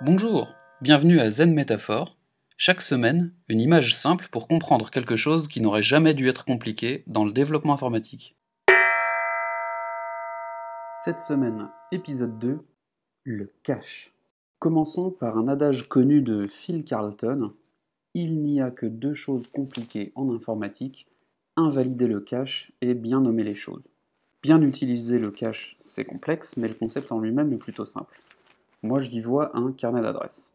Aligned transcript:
Bonjour, 0.00 0.52
bienvenue 0.80 1.20
à 1.20 1.30
Zen 1.30 1.54
Métaphore. 1.54 2.18
Chaque 2.56 2.82
semaine, 2.82 3.32
une 3.48 3.60
image 3.60 3.94
simple 3.94 4.26
pour 4.28 4.48
comprendre 4.48 4.90
quelque 4.90 5.14
chose 5.14 5.46
qui 5.46 5.60
n'aurait 5.60 5.84
jamais 5.84 6.14
dû 6.14 6.28
être 6.28 6.44
compliqué 6.44 7.04
dans 7.06 7.24
le 7.24 7.32
développement 7.32 7.74
informatique. 7.74 8.36
Cette 11.04 11.20
semaine, 11.20 11.68
épisode 11.92 12.40
2, 12.40 12.58
le 13.22 13.46
cache. 13.62 14.12
Commençons 14.58 15.12
par 15.12 15.38
un 15.38 15.46
adage 15.46 15.88
connu 15.88 16.22
de 16.22 16.48
Phil 16.48 16.84
Carlton. 16.84 17.52
Il 18.14 18.42
n'y 18.42 18.60
a 18.60 18.72
que 18.72 18.86
deux 18.86 19.14
choses 19.14 19.46
compliquées 19.46 20.10
en 20.16 20.34
informatique, 20.34 21.06
invalider 21.56 22.08
le 22.08 22.20
cache 22.20 22.72
et 22.80 22.94
bien 22.94 23.20
nommer 23.20 23.44
les 23.44 23.54
choses. 23.54 23.88
Bien 24.42 24.60
utiliser 24.60 25.20
le 25.20 25.30
cache, 25.30 25.76
c'est 25.78 26.04
complexe, 26.04 26.56
mais 26.56 26.66
le 26.66 26.74
concept 26.74 27.12
en 27.12 27.20
lui-même 27.20 27.52
est 27.52 27.58
plutôt 27.58 27.86
simple. 27.86 28.20
Moi, 28.84 28.98
j'y 28.98 29.18
vois 29.18 29.56
un 29.56 29.72
carnet 29.72 30.02
d'adresses. 30.02 30.52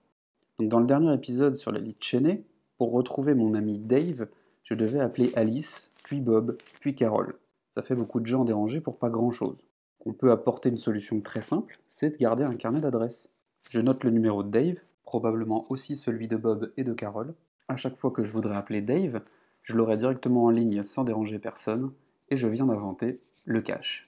Dans 0.60 0.80
le 0.80 0.86
dernier 0.86 1.12
épisode 1.16 1.56
sur 1.56 1.72
la 1.72 1.80
liste 1.80 2.04
chaînée, 2.04 2.44
pour 2.78 2.92
retrouver 2.92 3.34
mon 3.34 3.56
ami 3.56 3.80
Dave, 3.80 4.28
je 4.64 4.76
devais 4.76 5.00
appeler 5.00 5.34
Alice, 5.36 5.90
puis 6.04 6.22
Bob, 6.22 6.56
puis 6.80 6.94
Carol. 6.94 7.34
Ça 7.70 7.82
fait 7.82 7.96
beaucoup 7.96 8.20
de 8.20 8.28
gens 8.28 8.46
dérangés 8.46 8.82
pour 8.82 9.00
pas 9.00 9.10
grand-chose. 9.10 9.64
On 10.06 10.14
peut 10.14 10.30
apporter 10.30 10.70
une 10.70 10.78
solution 10.78 11.22
très 11.22 11.42
simple, 11.42 11.80
c'est 11.88 12.12
de 12.12 12.18
garder 12.18 12.44
un 12.44 12.54
carnet 12.54 12.82
d'adresses. 12.82 13.34
Je 13.68 13.82
note 13.82 14.04
le 14.04 14.12
numéro 14.12 14.44
de 14.44 14.52
Dave, 14.52 14.78
probablement 15.06 15.66
aussi 15.72 15.96
celui 15.96 16.28
de 16.28 16.38
Bob 16.38 16.72
et 16.78 16.84
de 16.84 16.94
Carol. 16.94 17.34
À 17.68 17.78
chaque 17.78 17.96
fois 17.96 18.12
que 18.12 18.22
je 18.22 18.32
voudrais 18.32 18.58
appeler 18.58 18.84
Dave, 18.84 19.24
je 19.64 19.76
l'aurai 19.76 19.98
directement 19.98 20.44
en 20.44 20.50
ligne 20.52 20.84
sans 20.84 21.04
déranger 21.04 21.40
personne, 21.40 21.94
et 22.30 22.38
je 22.38 22.48
viens 22.48 22.68
d'inventer 22.68 23.22
le 23.46 23.62
cache. 23.62 24.08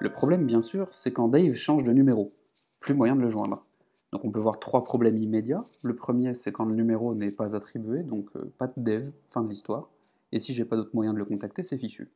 Le 0.00 0.12
problème, 0.12 0.46
bien 0.46 0.60
sûr, 0.60 0.88
c'est 0.92 1.12
quand 1.12 1.28
Dave 1.28 1.54
change 1.54 1.82
de 1.82 1.92
numéro. 1.92 2.30
Plus 2.78 2.94
moyen 2.94 3.16
de 3.16 3.20
le 3.20 3.30
joindre. 3.30 3.64
Donc 4.12 4.24
on 4.24 4.30
peut 4.30 4.40
voir 4.40 4.58
trois 4.58 4.84
problèmes 4.84 5.16
immédiats. 5.16 5.62
Le 5.82 5.96
premier, 5.96 6.34
c'est 6.34 6.52
quand 6.52 6.64
le 6.64 6.74
numéro 6.74 7.14
n'est 7.14 7.32
pas 7.32 7.56
attribué, 7.56 8.02
donc 8.02 8.28
euh, 8.36 8.52
pas 8.58 8.68
de 8.68 8.74
dev, 8.76 9.10
fin 9.30 9.42
de 9.42 9.48
l'histoire. 9.48 9.90
Et 10.32 10.38
si 10.38 10.54
j'ai 10.54 10.64
pas 10.64 10.76
d'autre 10.76 10.94
moyen 10.94 11.12
de 11.12 11.18
le 11.18 11.24
contacter, 11.24 11.62
c'est 11.62 11.78
fichu. 11.78 12.10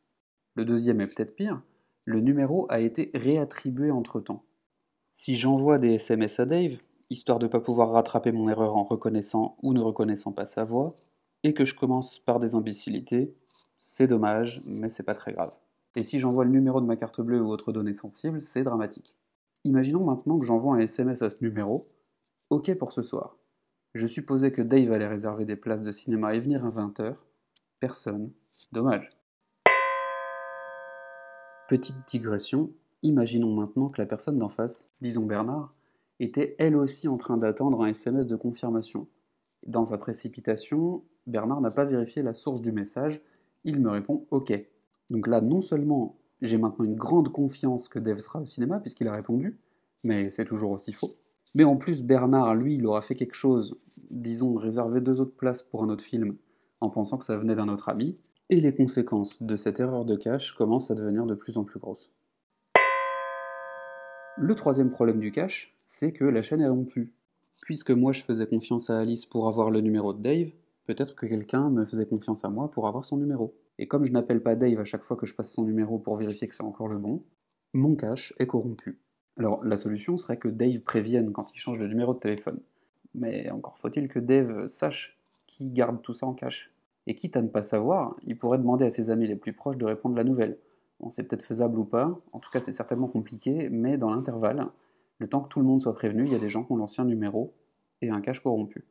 Le 0.54 0.64
deuxième 0.64 1.00
est 1.00 1.06
peut-être 1.06 1.34
pire. 1.34 1.60
Le 2.04 2.20
numéro 2.20 2.66
a 2.70 2.80
été 2.80 3.10
réattribué 3.14 3.90
entre-temps. 3.90 4.44
Si 5.10 5.36
j'envoie 5.36 5.78
des 5.78 5.94
SMS 5.94 6.40
à 6.40 6.46
Dave, 6.46 6.78
histoire 7.10 7.38
de 7.38 7.46
ne 7.46 7.50
pas 7.50 7.60
pouvoir 7.60 7.90
rattraper 7.90 8.32
mon 8.32 8.48
erreur 8.48 8.76
en 8.76 8.84
reconnaissant 8.84 9.56
ou 9.62 9.72
ne 9.72 9.80
reconnaissant 9.80 10.32
pas 10.32 10.46
sa 10.46 10.64
voix, 10.64 10.94
et 11.42 11.52
que 11.52 11.64
je 11.64 11.74
commence 11.74 12.18
par 12.18 12.38
des 12.38 12.54
imbécilités, 12.54 13.34
c'est 13.78 14.06
dommage, 14.06 14.62
mais 14.66 14.88
c'est 14.88 15.02
pas 15.02 15.14
très 15.14 15.32
grave. 15.32 15.52
Et 15.94 16.02
si 16.02 16.18
j'envoie 16.18 16.44
le 16.44 16.50
numéro 16.50 16.80
de 16.80 16.86
ma 16.86 16.96
carte 16.96 17.20
bleue 17.20 17.40
ou 17.40 17.48
autre 17.48 17.72
donnée 17.72 17.92
sensible, 17.92 18.40
c'est 18.40 18.62
dramatique. 18.62 19.14
Imaginons 19.64 20.04
maintenant 20.04 20.38
que 20.38 20.44
j'envoie 20.44 20.76
un 20.76 20.80
SMS 20.80 21.22
à 21.22 21.30
ce 21.30 21.44
numéro. 21.44 21.88
Ok 22.50 22.74
pour 22.78 22.92
ce 22.92 23.02
soir. 23.02 23.36
Je 23.94 24.06
supposais 24.06 24.52
que 24.52 24.62
Dave 24.62 24.90
allait 24.92 25.06
réserver 25.06 25.44
des 25.44 25.56
places 25.56 25.82
de 25.82 25.92
cinéma 25.92 26.34
et 26.34 26.38
venir 26.38 26.64
à 26.64 26.70
20h. 26.70 27.14
Personne. 27.78 28.32
Dommage. 28.72 29.10
Petite 31.68 31.96
digression, 32.08 32.70
imaginons 33.02 33.54
maintenant 33.54 33.88
que 33.88 34.00
la 34.00 34.06
personne 34.06 34.38
d'en 34.38 34.48
face, 34.48 34.90
disons 35.00 35.26
Bernard, 35.26 35.74
était 36.20 36.56
elle 36.58 36.76
aussi 36.76 37.08
en 37.08 37.16
train 37.16 37.36
d'attendre 37.36 37.82
un 37.82 37.88
SMS 37.88 38.26
de 38.26 38.36
confirmation. 38.36 39.08
Dans 39.66 39.84
sa 39.84 39.98
précipitation, 39.98 41.04
Bernard 41.26 41.60
n'a 41.60 41.70
pas 41.70 41.84
vérifié 41.84 42.22
la 42.22 42.34
source 42.34 42.62
du 42.62 42.72
message, 42.72 43.20
il 43.64 43.80
me 43.80 43.90
répond 43.90 44.26
OK. 44.30 44.52
Donc 45.10 45.26
là, 45.26 45.40
non 45.40 45.60
seulement 45.60 46.16
j'ai 46.40 46.58
maintenant 46.58 46.84
une 46.84 46.96
grande 46.96 47.30
confiance 47.30 47.88
que 47.88 47.98
Dave 47.98 48.18
sera 48.18 48.40
au 48.40 48.46
cinéma, 48.46 48.80
puisqu'il 48.80 49.08
a 49.08 49.12
répondu, 49.12 49.58
mais 50.04 50.30
c'est 50.30 50.44
toujours 50.44 50.72
aussi 50.72 50.92
faux. 50.92 51.10
Mais 51.54 51.64
en 51.64 51.76
plus, 51.76 52.02
Bernard, 52.02 52.54
lui, 52.54 52.76
il 52.76 52.86
aura 52.86 53.02
fait 53.02 53.14
quelque 53.14 53.34
chose, 53.34 53.78
disons, 54.10 54.54
réserver 54.54 55.00
deux 55.00 55.20
autres 55.20 55.36
places 55.36 55.62
pour 55.62 55.82
un 55.82 55.88
autre 55.88 56.02
film, 56.02 56.36
en 56.80 56.90
pensant 56.90 57.18
que 57.18 57.24
ça 57.24 57.36
venait 57.36 57.54
d'un 57.54 57.68
autre 57.68 57.88
ami, 57.88 58.16
et 58.48 58.60
les 58.60 58.74
conséquences 58.74 59.42
de 59.42 59.56
cette 59.56 59.80
erreur 59.80 60.04
de 60.04 60.16
cache 60.16 60.52
commencent 60.52 60.90
à 60.90 60.94
devenir 60.94 61.26
de 61.26 61.34
plus 61.34 61.56
en 61.56 61.64
plus 61.64 61.78
grosses. 61.78 62.10
Le 64.36 64.54
troisième 64.54 64.90
problème 64.90 65.20
du 65.20 65.30
cache, 65.30 65.76
c'est 65.86 66.12
que 66.12 66.24
la 66.24 66.42
chaîne 66.42 66.60
est 66.60 66.68
rompue. 66.68 67.12
Puisque 67.60 67.90
moi 67.90 68.12
je 68.12 68.22
faisais 68.22 68.46
confiance 68.46 68.90
à 68.90 68.98
Alice 68.98 69.26
pour 69.26 69.46
avoir 69.46 69.70
le 69.70 69.80
numéro 69.80 70.12
de 70.12 70.22
Dave, 70.22 70.50
peut-être 70.86 71.14
que 71.14 71.26
quelqu'un 71.26 71.70
me 71.70 71.84
faisait 71.84 72.06
confiance 72.06 72.44
à 72.44 72.48
moi 72.48 72.70
pour 72.70 72.88
avoir 72.88 73.04
son 73.04 73.18
numéro. 73.18 73.54
Et 73.78 73.88
comme 73.88 74.04
je 74.04 74.12
n'appelle 74.12 74.42
pas 74.42 74.54
Dave 74.54 74.78
à 74.78 74.84
chaque 74.84 75.04
fois 75.04 75.16
que 75.16 75.26
je 75.26 75.34
passe 75.34 75.52
son 75.52 75.64
numéro 75.64 75.98
pour 75.98 76.16
vérifier 76.16 76.48
que 76.48 76.54
c'est 76.54 76.62
encore 76.62 76.88
le 76.88 76.98
bon, 76.98 77.24
mon 77.72 77.96
cache 77.96 78.34
est 78.38 78.46
corrompu. 78.46 79.00
Alors 79.38 79.64
la 79.64 79.76
solution 79.76 80.16
serait 80.16 80.36
que 80.36 80.48
Dave 80.48 80.80
prévienne 80.80 81.32
quand 81.32 81.52
il 81.52 81.58
change 81.58 81.78
de 81.78 81.86
numéro 81.86 82.14
de 82.14 82.18
téléphone. 82.18 82.60
Mais 83.14 83.50
encore 83.50 83.78
faut-il 83.78 84.08
que 84.08 84.18
Dave 84.18 84.66
sache 84.66 85.18
qui 85.46 85.70
garde 85.70 86.02
tout 86.02 86.14
ça 86.14 86.26
en 86.26 86.34
cache. 86.34 86.72
Et 87.06 87.14
quitte 87.14 87.36
à 87.36 87.42
ne 87.42 87.48
pas 87.48 87.62
savoir, 87.62 88.16
il 88.22 88.38
pourrait 88.38 88.58
demander 88.58 88.84
à 88.84 88.90
ses 88.90 89.10
amis 89.10 89.26
les 89.26 89.36
plus 89.36 89.52
proches 89.52 89.76
de 89.76 89.84
répondre 89.84 90.14
la 90.14 90.22
nouvelle. 90.22 90.58
Bon, 91.00 91.10
c'est 91.10 91.24
peut-être 91.24 91.44
faisable 91.44 91.78
ou 91.78 91.84
pas, 91.84 92.16
en 92.30 92.38
tout 92.38 92.50
cas 92.50 92.60
c'est 92.60 92.72
certainement 92.72 93.08
compliqué, 93.08 93.68
mais 93.70 93.98
dans 93.98 94.10
l'intervalle, 94.14 94.68
le 95.18 95.26
temps 95.26 95.40
que 95.40 95.48
tout 95.48 95.58
le 95.58 95.66
monde 95.66 95.80
soit 95.80 95.94
prévenu, 95.94 96.26
il 96.26 96.32
y 96.32 96.36
a 96.36 96.38
des 96.38 96.48
gens 96.48 96.62
qui 96.62 96.72
ont 96.72 96.76
l'ancien 96.76 97.04
numéro 97.04 97.54
et 98.02 98.10
un 98.10 98.20
cache 98.20 98.40
corrompu. 98.40 98.84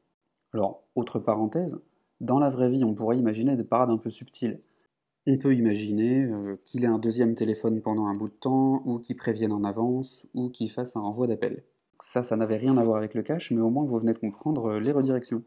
Alors, 0.53 0.83
autre 0.95 1.19
parenthèse, 1.19 1.79
dans 2.19 2.37
la 2.37 2.49
vraie 2.49 2.69
vie, 2.69 2.83
on 2.83 2.93
pourrait 2.93 3.17
imaginer 3.17 3.55
des 3.55 3.63
parades 3.63 3.89
un 3.89 3.97
peu 3.97 4.09
subtiles. 4.09 4.59
On 5.27 5.37
peut 5.37 5.53
imaginer 5.53 6.23
euh, 6.23 6.57
qu'il 6.63 6.83
ait 6.83 6.87
un 6.87 6.97
deuxième 6.97 7.35
téléphone 7.35 7.79
pendant 7.79 8.07
un 8.07 8.13
bout 8.13 8.29
de 8.29 8.33
temps, 8.33 8.81
ou 8.85 8.97
qu'il 8.97 9.17
prévienne 9.17 9.51
en 9.51 9.63
avance, 9.63 10.25
ou 10.33 10.49
qu'il 10.49 10.71
fasse 10.71 10.95
un 10.95 11.01
renvoi 11.01 11.27
d'appel. 11.27 11.63
Ça, 11.99 12.23
ça 12.23 12.35
n'avait 12.35 12.57
rien 12.57 12.75
à 12.77 12.83
voir 12.83 12.97
avec 12.97 13.13
le 13.13 13.21
cache, 13.21 13.51
mais 13.51 13.61
au 13.61 13.69
moins 13.69 13.85
vous 13.85 13.99
venez 13.99 14.13
de 14.13 14.17
comprendre 14.17 14.65
euh, 14.65 14.79
les 14.79 14.91
redirections. 14.91 15.43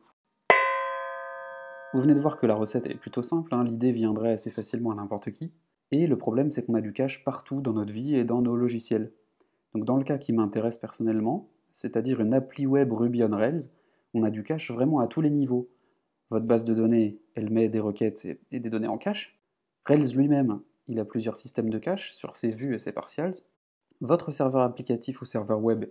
Vous 1.92 2.00
venez 2.00 2.14
de 2.14 2.20
voir 2.20 2.38
que 2.38 2.46
la 2.46 2.54
recette 2.54 2.86
est 2.86 2.94
plutôt 2.94 3.24
simple, 3.24 3.52
hein, 3.52 3.64
l'idée 3.64 3.90
viendrait 3.90 4.30
assez 4.30 4.48
facilement 4.48 4.92
à 4.92 4.94
n'importe 4.94 5.32
qui, 5.32 5.50
et 5.90 6.06
le 6.06 6.16
problème 6.16 6.50
c'est 6.50 6.64
qu'on 6.64 6.74
a 6.74 6.80
du 6.80 6.92
cache 6.92 7.24
partout 7.24 7.60
dans 7.60 7.72
notre 7.72 7.92
vie 7.92 8.14
et 8.14 8.22
dans 8.22 8.42
nos 8.42 8.54
logiciels. 8.54 9.12
Donc 9.74 9.84
dans 9.84 9.96
le 9.96 10.04
cas 10.04 10.18
qui 10.18 10.32
m'intéresse 10.32 10.78
personnellement, 10.78 11.48
c'est-à-dire 11.72 12.20
une 12.20 12.32
appli 12.32 12.66
web 12.66 12.92
Ruby 12.92 13.24
on 13.24 13.30
Rails, 13.30 13.70
on 14.12 14.22
a 14.22 14.30
du 14.30 14.44
cache 14.44 14.70
vraiment 14.70 15.00
à 15.00 15.08
tous 15.08 15.20
les 15.20 15.30
niveaux. 15.30 15.68
Votre 16.30 16.46
base 16.46 16.64
de 16.64 16.74
données, 16.74 17.18
elle 17.34 17.50
met 17.50 17.68
des 17.68 17.80
requêtes 17.80 18.24
et 18.52 18.60
des 18.60 18.70
données 18.70 18.86
en 18.86 18.98
cache, 18.98 19.36
Rails 19.86 20.14
lui-même, 20.14 20.60
il 20.88 20.98
a 20.98 21.04
plusieurs 21.04 21.36
systèmes 21.36 21.68
de 21.68 21.78
cache 21.78 22.12
sur 22.12 22.36
ses 22.36 22.48
vues 22.48 22.74
et 22.74 22.78
ses 22.78 22.92
partials. 22.92 23.34
Votre 24.00 24.32
serveur 24.32 24.62
applicatif 24.62 25.20
ou 25.20 25.26
serveur 25.26 25.62
web, 25.62 25.84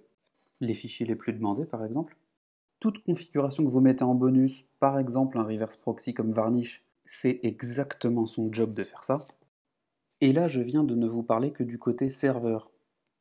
les 0.62 0.74
fichiers 0.74 1.06
les 1.06 1.16
plus 1.16 1.34
demandés 1.34 1.68
par 1.68 1.86
exemple. 1.86 2.18
Toute 2.80 3.04
configuration 3.04 3.64
que 3.64 3.70
vous 3.70 3.82
mettez 3.82 4.04
en 4.04 4.16
bonus, 4.16 4.66
par 4.80 4.98
exemple 4.98 5.38
un 5.38 5.44
reverse 5.44 5.78
proxy 5.78 6.14
comme 6.14 6.34
Varnish, 6.34 6.84
c'est 7.06 7.40
exactement 7.44 8.26
son 8.26 8.52
job 8.52 8.74
de 8.74 8.84
faire 8.84 9.04
ça. 9.04 9.20
Et 10.22 10.34
là, 10.34 10.48
je 10.48 10.62
viens 10.62 10.84
de 10.84 10.96
ne 10.96 11.08
vous 11.08 11.24
parler 11.24 11.52
que 11.52 11.64
du 11.64 11.78
côté 11.78 12.10
serveur. 12.10 12.72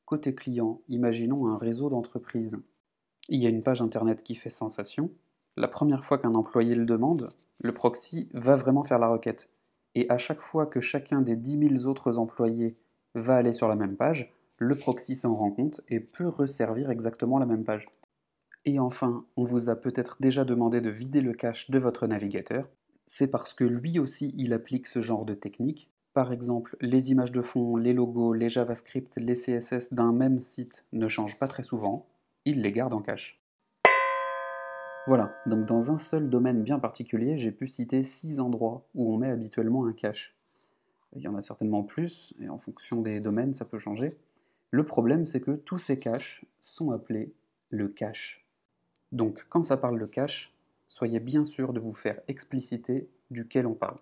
Côté 0.05 0.35
client, 0.35 0.81
imaginons 0.89 1.49
un 1.49 1.57
réseau 1.57 1.91
d'entreprises. 1.91 2.59
Il 3.29 3.41
y 3.41 3.47
a 3.47 3.51
une 3.51 3.63
page 3.63 3.83
internet 3.83 4.23
qui 4.23 4.37
fait 4.37 4.51
sensation. 4.51 5.11
La 5.57 5.69
première 5.69 6.05
fois 6.05 6.19
qu'un 6.19 6.35
employé 6.35 6.75
le 6.75 6.87
demande, 6.87 7.29
le 7.63 7.73
proxy 7.73 8.29
va 8.33 8.57
vraiment 8.57 8.85
faire 8.85 8.99
la 8.99 9.09
requête 9.09 9.51
et 9.95 10.09
à 10.09 10.19
chaque 10.19 10.41
fois 10.41 10.67
que 10.67 10.81
chacun 10.81 11.21
des 11.21 11.37
10 11.37 11.77
000 11.79 11.87
autres 11.87 12.19
employés 12.19 12.77
va 13.15 13.37
aller 13.37 13.53
sur 13.53 13.69
la 13.69 13.77
même 13.77 13.97
page, 13.97 14.33
le 14.59 14.75
proxy 14.75 15.15
s'en 15.15 15.35
rend 15.35 15.51
compte 15.51 15.81
et 15.89 16.01
peut 16.01 16.29
resservir 16.29 16.91
exactement 16.91 17.39
la 17.39 17.47
même 17.47 17.65
page. 17.65 17.89
Et 18.65 18.79
enfin, 18.79 19.27
on 19.37 19.45
vous 19.45 19.71
a 19.71 19.77
peut-être 19.77 20.19
déjà 20.21 20.45
demandé 20.45 20.81
de 20.81 20.91
vider 20.91 21.21
le 21.21 21.33
cache 21.33 21.71
de 21.71 21.79
votre 21.79 22.07
navigateur. 22.07 22.69
C'est 23.07 23.27
parce 23.27 23.53
que 23.53 23.65
lui 23.65 23.99
aussi 23.99 24.33
il 24.39 24.53
applique 24.53 24.87
ce 24.87 25.01
genre 25.01 25.25
de 25.25 25.35
technique. 25.35 25.91
Par 26.15 26.33
exemple, 26.33 26.77
les 26.81 27.11
images 27.11 27.33
de 27.33 27.43
fond, 27.43 27.77
les 27.77 27.93
logos, 27.93 28.35
les 28.35 28.49
JavaScript, 28.49 29.17
les 29.17 29.35
CSS 29.35 29.93
d'un 29.93 30.13
même 30.13 30.41
site 30.41 30.85
ne 30.93 31.09
changent 31.09 31.39
pas 31.39 31.49
très 31.49 31.63
souvent. 31.65 32.07
Il 32.45 32.63
les 32.63 32.71
garde 32.71 32.95
en 32.95 33.03
cache. 33.03 33.42
Voilà, 35.09 35.35
donc 35.47 35.67
dans 35.67 35.91
un 35.91 35.99
seul 35.99 36.31
domaine 36.31 36.63
bien 36.63 36.79
particulier, 36.79 37.37
j'ai 37.37 37.51
pu 37.51 37.67
citer 37.67 38.05
six 38.05 38.39
endroits 38.39 38.87
où 38.95 39.13
on 39.13 39.19
met 39.19 39.31
habituellement 39.31 39.85
un 39.85 39.93
cache. 39.93 40.37
Il 41.17 41.23
y 41.23 41.29
en 41.29 41.35
a 41.35 41.43
certainement 41.43 41.83
plus, 41.83 42.35
et 42.41 42.49
en 42.49 42.59
fonction 42.59 43.03
des 43.03 43.19
domaines, 43.19 43.53
ça 43.53 43.65
peut 43.65 43.81
changer. 43.81 44.11
Le 44.71 44.87
problème, 44.87 45.25
c'est 45.25 45.41
que 45.41 45.51
tous 45.51 45.79
ces 45.79 45.99
caches 45.99 46.45
sont 46.61 46.93
appelés 46.93 47.35
le 47.71 47.89
cache. 47.89 48.47
Donc, 49.11 49.45
quand 49.49 49.63
ça 49.63 49.77
parle 49.77 49.99
de 49.99 50.07
cache, 50.07 50.55
soyez 50.87 51.19
bien 51.19 51.45
sûr 51.45 51.73
de 51.73 51.81
vous 51.81 51.93
faire 51.93 52.21
expliciter 52.29 53.09
duquel 53.33 53.67
on 53.67 53.75
parle. 53.75 53.97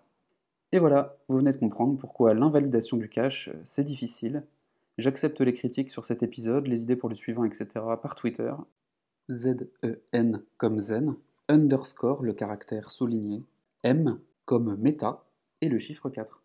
Et 0.70 0.78
voilà, 0.78 1.16
vous 1.28 1.38
venez 1.38 1.52
de 1.52 1.56
comprendre 1.56 1.96
pourquoi 1.96 2.34
l'invalidation 2.34 2.98
du 2.98 3.08
cache, 3.08 3.50
c'est 3.64 3.84
difficile. 3.84 4.44
J'accepte 4.98 5.40
les 5.40 5.54
critiques 5.54 5.90
sur 5.90 6.04
cet 6.04 6.22
épisode, 6.22 6.66
les 6.66 6.82
idées 6.82 6.94
pour 6.94 7.08
le 7.08 7.16
suivant, 7.16 7.44
etc. 7.44 7.66
par 8.02 8.14
Twitter, 8.14 8.52
Z-E-N 9.30 10.42
comme 10.56 10.80
zen, 10.80 11.14
underscore 11.48 12.24
le 12.24 12.32
caractère 12.32 12.90
souligné, 12.90 13.44
M 13.84 14.18
comme 14.44 14.74
méta 14.74 15.24
et 15.60 15.68
le 15.68 15.78
chiffre 15.78 16.10
4. 16.10 16.42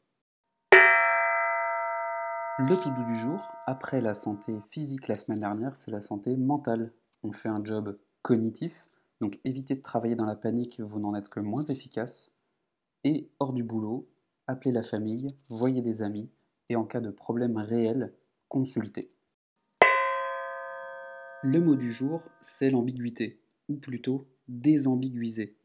Le 2.60 2.82
tout 2.84 2.92
doux 2.92 3.04
du 3.06 3.18
jour, 3.18 3.42
après 3.66 4.02
la 4.02 4.14
santé 4.14 4.54
physique 4.70 5.08
la 5.08 5.16
semaine 5.16 5.40
dernière, 5.40 5.76
c'est 5.76 5.90
la 5.90 6.04
santé 6.04 6.38
mentale. 6.38 6.94
On 7.24 7.32
fait 7.32 7.50
un 7.50 7.66
job 7.66 7.98
cognitif, 8.22 8.88
donc 9.20 9.40
évitez 9.46 9.74
de 9.74 9.82
travailler 9.82 10.16
dans 10.16 10.26
la 10.26 10.36
panique, 10.36 10.80
vous 10.80 11.00
n'en 11.00 11.16
êtes 11.16 11.30
que 11.30 11.40
moins 11.40 11.64
efficace. 11.64 12.30
Et 13.04 13.32
hors 13.40 13.54
du 13.54 13.64
boulot, 13.64 14.08
appelez 14.46 14.72
la 14.72 14.84
famille, 14.84 15.30
voyez 15.50 15.82
des 15.82 16.04
amis, 16.04 16.30
et 16.70 16.76
en 16.76 16.84
cas 16.84 17.02
de 17.02 17.10
problème 17.10 17.58
réel, 17.58 18.14
consultez. 18.48 19.15
Le 21.48 21.62
mot 21.62 21.76
du 21.76 21.92
jour, 21.92 22.24
c'est 22.42 22.72
l'ambiguïté, 22.72 23.40
ou 23.70 23.76
plutôt 23.76 24.26
désambiguiser. 24.48 25.56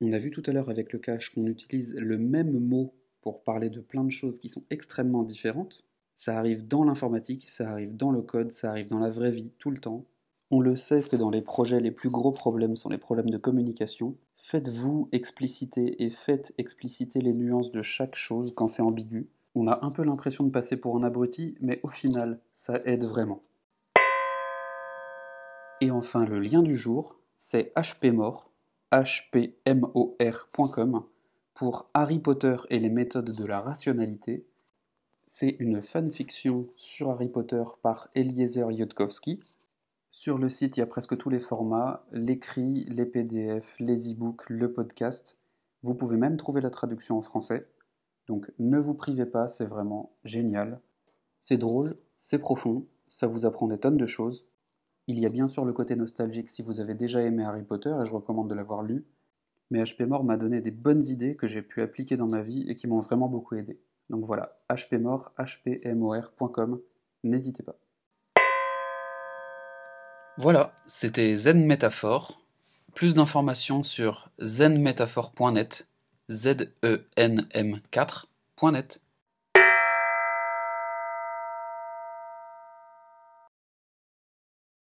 On 0.00 0.12
a 0.12 0.18
vu 0.18 0.30
tout 0.30 0.42
à 0.46 0.52
l'heure 0.52 0.70
avec 0.70 0.90
le 0.90 0.98
cache 0.98 1.34
qu'on 1.34 1.46
utilise 1.46 1.94
le 1.96 2.16
même 2.16 2.58
mot 2.58 2.94
pour 3.20 3.44
parler 3.44 3.68
de 3.68 3.80
plein 3.80 4.04
de 4.04 4.10
choses 4.10 4.38
qui 4.38 4.48
sont 4.48 4.64
extrêmement 4.70 5.24
différentes. 5.24 5.84
Ça 6.14 6.38
arrive 6.38 6.66
dans 6.66 6.82
l'informatique, 6.82 7.50
ça 7.50 7.70
arrive 7.70 7.94
dans 7.94 8.10
le 8.10 8.22
code, 8.22 8.52
ça 8.52 8.70
arrive 8.70 8.86
dans 8.86 9.00
la 9.00 9.10
vraie 9.10 9.30
vie, 9.30 9.52
tout 9.58 9.70
le 9.70 9.76
temps. 9.76 10.06
On 10.50 10.60
le 10.60 10.76
sait 10.76 11.02
que 11.02 11.16
dans 11.16 11.30
les 11.30 11.42
projets, 11.42 11.80
les 11.80 11.90
plus 11.90 12.08
gros 12.08 12.32
problèmes 12.32 12.74
sont 12.74 12.88
les 12.88 12.96
problèmes 12.96 13.28
de 13.28 13.36
communication. 13.36 14.16
Faites-vous 14.38 15.10
expliciter 15.12 16.02
et 16.02 16.08
faites 16.08 16.54
expliciter 16.56 17.20
les 17.20 17.34
nuances 17.34 17.70
de 17.70 17.82
chaque 17.82 18.16
chose 18.16 18.54
quand 18.56 18.66
c'est 18.66 18.80
ambigu. 18.80 19.28
On 19.54 19.68
a 19.68 19.84
un 19.84 19.90
peu 19.90 20.04
l'impression 20.04 20.44
de 20.44 20.50
passer 20.50 20.78
pour 20.78 20.96
un 20.96 21.02
abruti, 21.02 21.54
mais 21.60 21.80
au 21.82 21.88
final, 21.88 22.40
ça 22.54 22.80
aide 22.86 23.04
vraiment. 23.04 23.42
Et 25.80 25.92
enfin, 25.92 26.24
le 26.26 26.40
lien 26.40 26.62
du 26.62 26.76
jour, 26.76 27.20
c'est 27.36 27.72
hpmore, 27.76 28.50
hpmor.com, 28.90 29.44
pour 31.54 31.88
Harry 31.94 32.18
Potter 32.18 32.56
et 32.68 32.80
les 32.80 32.90
méthodes 32.90 33.30
de 33.30 33.44
la 33.44 33.60
rationalité. 33.60 34.44
C'est 35.26 35.54
une 35.60 35.80
fanfiction 35.80 36.66
sur 36.76 37.10
Harry 37.10 37.28
Potter 37.28 37.62
par 37.80 38.08
Eliezer 38.16 38.72
Yudkowsky. 38.72 39.38
Sur 40.10 40.38
le 40.38 40.48
site, 40.48 40.76
il 40.76 40.80
y 40.80 40.82
a 40.82 40.86
presque 40.86 41.16
tous 41.16 41.30
les 41.30 41.38
formats, 41.38 42.04
l'écrit, 42.10 42.84
les 42.88 43.06
PDF, 43.06 43.76
les 43.78 44.12
e-books, 44.12 44.50
le 44.50 44.72
podcast. 44.72 45.36
Vous 45.84 45.94
pouvez 45.94 46.16
même 46.16 46.38
trouver 46.38 46.60
la 46.60 46.70
traduction 46.70 47.18
en 47.18 47.22
français. 47.22 47.68
Donc 48.26 48.50
ne 48.58 48.80
vous 48.80 48.94
privez 48.94 49.26
pas, 49.26 49.46
c'est 49.46 49.66
vraiment 49.66 50.10
génial. 50.24 50.80
C'est 51.38 51.56
drôle, 51.56 51.94
c'est 52.16 52.40
profond, 52.40 52.84
ça 53.08 53.28
vous 53.28 53.46
apprend 53.46 53.68
des 53.68 53.78
tonnes 53.78 53.96
de 53.96 54.06
choses. 54.06 54.44
Il 55.10 55.18
y 55.18 55.24
a 55.24 55.30
bien 55.30 55.48
sûr 55.48 55.64
le 55.64 55.72
côté 55.72 55.96
nostalgique 55.96 56.50
si 56.50 56.60
vous 56.60 56.80
avez 56.80 56.92
déjà 56.92 57.22
aimé 57.22 57.42
Harry 57.42 57.62
Potter 57.62 57.96
et 58.02 58.04
je 58.04 58.12
recommande 58.12 58.50
de 58.50 58.54
l'avoir 58.54 58.82
lu, 58.82 59.06
mais 59.70 59.82
HP 59.82 60.04
Mort 60.04 60.22
m'a 60.22 60.36
donné 60.36 60.60
des 60.60 60.70
bonnes 60.70 61.02
idées 61.02 61.34
que 61.34 61.46
j'ai 61.46 61.62
pu 61.62 61.80
appliquer 61.80 62.18
dans 62.18 62.26
ma 62.26 62.42
vie 62.42 62.68
et 62.68 62.74
qui 62.74 62.86
m'ont 62.86 63.00
vraiment 63.00 63.26
beaucoup 63.26 63.54
aidé. 63.54 63.80
Donc 64.10 64.26
voilà, 64.26 64.60
hpmort, 64.68 65.32
hpmor.com, 65.38 66.82
n'hésitez 67.24 67.62
pas. 67.62 67.76
Voilà, 70.36 70.74
c'était 70.86 71.34
Zen 71.36 71.64
Métaphore. 71.64 72.42
Plus 72.94 73.14
d'informations 73.14 73.82
sur 73.82 74.28
zenmétaphore.net, 74.40 75.88
z 76.28 76.70
e 76.84 77.06
n 77.16 77.46
m 77.52 77.80
4.net. 77.90 79.00